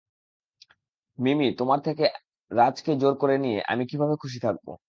[1.19, 2.05] মিমি, তোমার থেকে
[2.51, 4.71] রাজ-কে জোর করে নিয়ে, আমি কিভাবে খুশী থাকবো।